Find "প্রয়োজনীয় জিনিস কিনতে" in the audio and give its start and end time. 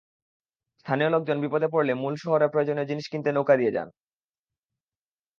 2.47-3.29